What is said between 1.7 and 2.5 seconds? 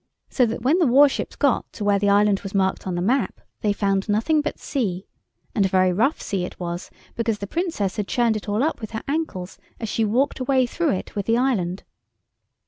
to where the island